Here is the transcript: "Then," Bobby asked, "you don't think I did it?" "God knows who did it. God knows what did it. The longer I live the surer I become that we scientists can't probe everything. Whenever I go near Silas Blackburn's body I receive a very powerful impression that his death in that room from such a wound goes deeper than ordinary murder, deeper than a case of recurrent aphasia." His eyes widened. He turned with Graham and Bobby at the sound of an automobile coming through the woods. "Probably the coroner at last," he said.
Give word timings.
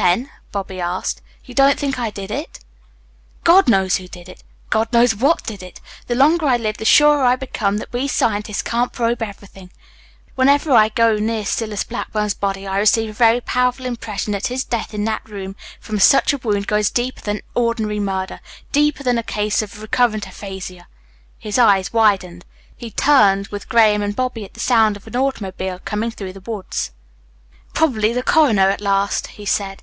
"Then," 0.00 0.30
Bobby 0.52 0.80
asked, 0.80 1.22
"you 1.44 1.54
don't 1.56 1.76
think 1.76 1.98
I 1.98 2.10
did 2.10 2.30
it?" 2.30 2.60
"God 3.42 3.66
knows 3.68 3.96
who 3.96 4.06
did 4.06 4.28
it. 4.28 4.44
God 4.70 4.92
knows 4.92 5.12
what 5.16 5.42
did 5.42 5.60
it. 5.60 5.80
The 6.06 6.14
longer 6.14 6.46
I 6.46 6.56
live 6.56 6.76
the 6.76 6.84
surer 6.84 7.24
I 7.24 7.34
become 7.34 7.78
that 7.78 7.92
we 7.92 8.06
scientists 8.06 8.62
can't 8.62 8.92
probe 8.92 9.22
everything. 9.24 9.72
Whenever 10.36 10.70
I 10.70 10.90
go 10.90 11.16
near 11.16 11.44
Silas 11.44 11.82
Blackburn's 11.82 12.32
body 12.32 12.64
I 12.64 12.78
receive 12.78 13.10
a 13.10 13.12
very 13.12 13.40
powerful 13.40 13.86
impression 13.86 14.32
that 14.34 14.46
his 14.46 14.62
death 14.62 14.94
in 14.94 15.02
that 15.06 15.28
room 15.28 15.56
from 15.80 15.98
such 15.98 16.32
a 16.32 16.38
wound 16.38 16.68
goes 16.68 16.90
deeper 16.90 17.22
than 17.22 17.40
ordinary 17.56 17.98
murder, 17.98 18.38
deeper 18.70 19.02
than 19.02 19.18
a 19.18 19.24
case 19.24 19.62
of 19.62 19.82
recurrent 19.82 20.28
aphasia." 20.28 20.86
His 21.40 21.58
eyes 21.58 21.92
widened. 21.92 22.44
He 22.76 22.92
turned 22.92 23.48
with 23.48 23.68
Graham 23.68 24.02
and 24.02 24.14
Bobby 24.14 24.44
at 24.44 24.54
the 24.54 24.60
sound 24.60 24.96
of 24.96 25.08
an 25.08 25.16
automobile 25.16 25.80
coming 25.84 26.12
through 26.12 26.34
the 26.34 26.40
woods. 26.48 26.92
"Probably 27.74 28.12
the 28.12 28.22
coroner 28.22 28.70
at 28.70 28.80
last," 28.80 29.26
he 29.28 29.44
said. 29.44 29.82